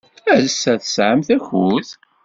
[0.45, 1.87] Ass-a, tesɛamt akud?